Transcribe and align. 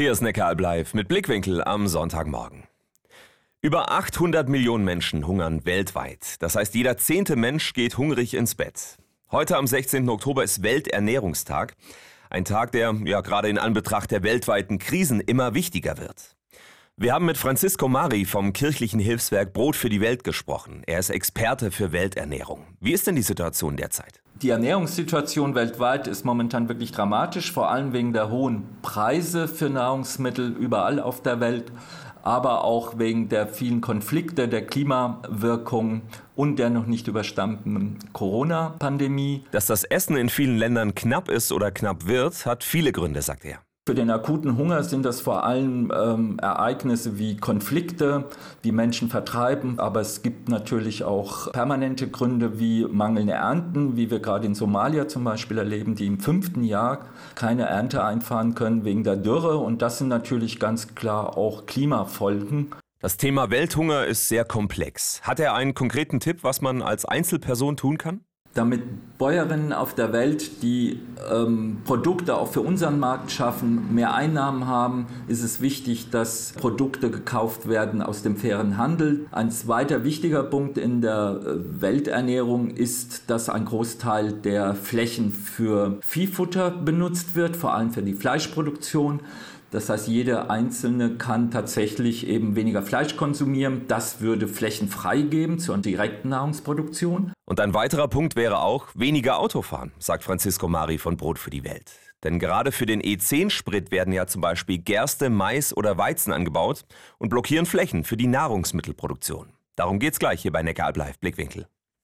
Hier 0.00 0.12
ist 0.12 0.20
Neckaralb 0.20 0.60
live 0.60 0.94
mit 0.94 1.08
Blickwinkel 1.08 1.60
am 1.60 1.88
Sonntagmorgen. 1.88 2.68
Über 3.60 3.90
800 3.90 4.48
Millionen 4.48 4.84
Menschen 4.84 5.26
hungern 5.26 5.66
weltweit. 5.66 6.36
Das 6.38 6.54
heißt, 6.54 6.76
jeder 6.76 6.98
zehnte 6.98 7.34
Mensch 7.34 7.72
geht 7.72 7.98
hungrig 7.98 8.34
ins 8.34 8.54
Bett. 8.54 8.96
Heute 9.32 9.56
am 9.56 9.66
16. 9.66 10.08
Oktober 10.08 10.44
ist 10.44 10.62
Welternährungstag. 10.62 11.74
Ein 12.30 12.44
Tag, 12.44 12.70
der 12.70 12.94
ja 13.06 13.22
gerade 13.22 13.48
in 13.48 13.58
Anbetracht 13.58 14.12
der 14.12 14.22
weltweiten 14.22 14.78
Krisen 14.78 15.20
immer 15.20 15.54
wichtiger 15.54 15.98
wird. 15.98 16.36
Wir 17.00 17.12
haben 17.12 17.26
mit 17.26 17.38
Francisco 17.38 17.86
Mari 17.86 18.24
vom 18.24 18.52
kirchlichen 18.52 18.98
Hilfswerk 18.98 19.52
Brot 19.52 19.76
für 19.76 19.88
die 19.88 20.00
Welt 20.00 20.24
gesprochen. 20.24 20.82
Er 20.84 20.98
ist 20.98 21.10
Experte 21.10 21.70
für 21.70 21.92
Welternährung. 21.92 22.66
Wie 22.80 22.92
ist 22.92 23.06
denn 23.06 23.14
die 23.14 23.22
Situation 23.22 23.76
derzeit? 23.76 24.20
Die 24.42 24.50
Ernährungssituation 24.50 25.54
weltweit 25.54 26.08
ist 26.08 26.24
momentan 26.24 26.68
wirklich 26.68 26.90
dramatisch, 26.90 27.52
vor 27.52 27.70
allem 27.70 27.92
wegen 27.92 28.12
der 28.12 28.30
hohen 28.30 28.64
Preise 28.82 29.46
für 29.46 29.70
Nahrungsmittel 29.70 30.50
überall 30.50 30.98
auf 30.98 31.22
der 31.22 31.38
Welt, 31.38 31.70
aber 32.24 32.64
auch 32.64 32.98
wegen 32.98 33.28
der 33.28 33.46
vielen 33.46 33.80
Konflikte, 33.80 34.48
der 34.48 34.66
Klimawirkung 34.66 36.02
und 36.34 36.58
der 36.58 36.68
noch 36.68 36.86
nicht 36.86 37.06
überstandenen 37.06 38.00
Corona-Pandemie. 38.12 39.44
Dass 39.52 39.66
das 39.66 39.84
Essen 39.84 40.16
in 40.16 40.28
vielen 40.28 40.58
Ländern 40.58 40.96
knapp 40.96 41.28
ist 41.28 41.52
oder 41.52 41.70
knapp 41.70 42.08
wird, 42.08 42.44
hat 42.44 42.64
viele 42.64 42.90
Gründe, 42.90 43.22
sagt 43.22 43.44
er. 43.44 43.60
Für 43.88 43.94
den 43.94 44.10
akuten 44.10 44.58
Hunger 44.58 44.84
sind 44.84 45.06
das 45.06 45.22
vor 45.22 45.44
allem 45.44 45.90
ähm, 45.98 46.38
Ereignisse 46.42 47.18
wie 47.18 47.38
Konflikte, 47.38 48.26
die 48.62 48.70
Menschen 48.70 49.08
vertreiben, 49.08 49.80
aber 49.80 50.02
es 50.02 50.20
gibt 50.20 50.50
natürlich 50.50 51.04
auch 51.04 51.50
permanente 51.52 52.06
Gründe 52.06 52.60
wie 52.60 52.84
mangelnde 52.84 53.32
Ernten, 53.32 53.96
wie 53.96 54.10
wir 54.10 54.20
gerade 54.20 54.44
in 54.44 54.54
Somalia 54.54 55.08
zum 55.08 55.24
Beispiel 55.24 55.56
erleben, 55.56 55.94
die 55.94 56.04
im 56.04 56.20
fünften 56.20 56.64
Jahr 56.64 57.06
keine 57.34 57.62
Ernte 57.62 58.04
einfahren 58.04 58.54
können 58.54 58.84
wegen 58.84 59.04
der 59.04 59.16
Dürre 59.16 59.56
und 59.56 59.80
das 59.80 59.96
sind 59.96 60.08
natürlich 60.08 60.60
ganz 60.60 60.94
klar 60.94 61.38
auch 61.38 61.64
Klimafolgen. 61.64 62.74
Das 63.00 63.16
Thema 63.16 63.48
Welthunger 63.48 64.04
ist 64.04 64.28
sehr 64.28 64.44
komplex. 64.44 65.22
Hat 65.22 65.40
er 65.40 65.54
einen 65.54 65.72
konkreten 65.72 66.20
Tipp, 66.20 66.44
was 66.44 66.60
man 66.60 66.82
als 66.82 67.06
Einzelperson 67.06 67.78
tun 67.78 67.96
kann? 67.96 68.20
Damit 68.54 68.82
Bäuerinnen 69.18 69.72
auf 69.72 69.94
der 69.94 70.12
Welt, 70.12 70.62
die 70.62 71.00
ähm, 71.32 71.78
Produkte 71.84 72.36
auch 72.36 72.48
für 72.48 72.60
unseren 72.60 73.00
Markt 73.00 73.32
schaffen, 73.32 73.94
mehr 73.94 74.14
Einnahmen 74.14 74.66
haben, 74.66 75.06
ist 75.26 75.42
es 75.42 75.60
wichtig, 75.60 76.10
dass 76.10 76.52
Produkte 76.52 77.10
gekauft 77.10 77.68
werden 77.68 78.00
aus 78.00 78.22
dem 78.22 78.36
fairen 78.36 78.78
Handel. 78.78 79.26
Ein 79.32 79.50
zweiter 79.50 80.04
wichtiger 80.04 80.44
Punkt 80.44 80.78
in 80.78 81.00
der 81.00 81.40
äh, 81.40 81.80
Welternährung 81.80 82.70
ist, 82.70 83.28
dass 83.28 83.48
ein 83.48 83.64
Großteil 83.64 84.32
der 84.32 84.74
Flächen 84.74 85.32
für 85.32 85.98
Viehfutter 86.00 86.70
benutzt 86.70 87.34
wird, 87.34 87.56
vor 87.56 87.74
allem 87.74 87.90
für 87.90 88.02
die 88.02 88.14
Fleischproduktion. 88.14 89.20
Das 89.70 89.90
heißt, 89.90 90.08
jeder 90.08 90.50
Einzelne 90.50 91.16
kann 91.16 91.50
tatsächlich 91.50 92.26
eben 92.26 92.56
weniger 92.56 92.82
Fleisch 92.82 93.16
konsumieren. 93.16 93.82
Das 93.86 94.20
würde 94.20 94.48
Flächen 94.48 94.88
freigeben 94.88 95.58
zur 95.58 95.76
direkten 95.76 96.30
Nahrungsproduktion. 96.30 97.32
Und 97.48 97.60
ein 97.60 97.72
weiterer 97.72 98.08
Punkt 98.08 98.36
wäre 98.36 98.60
auch 98.60 98.88
weniger 98.94 99.38
Autofahren, 99.38 99.92
sagt 99.98 100.22
Francisco 100.22 100.68
Mari 100.68 100.98
von 100.98 101.16
Brot 101.16 101.38
für 101.38 101.48
die 101.48 101.64
Welt. 101.64 101.92
Denn 102.22 102.38
gerade 102.38 102.72
für 102.72 102.84
den 102.84 103.00
E10-Sprit 103.00 103.90
werden 103.90 104.12
ja 104.12 104.26
zum 104.26 104.42
Beispiel 104.42 104.76
Gerste, 104.76 105.30
Mais 105.30 105.74
oder 105.74 105.96
Weizen 105.96 106.34
angebaut 106.34 106.84
und 107.16 107.30
blockieren 107.30 107.64
Flächen 107.64 108.04
für 108.04 108.18
die 108.18 108.26
Nahrungsmittelproduktion. 108.26 109.54
Darum 109.76 109.98
geht's 109.98 110.18
gleich 110.18 110.42
hier 110.42 110.52
bei 110.52 110.62
Neckar 110.62 110.92
Live 110.92 111.20
Blickwinkel. 111.20 111.68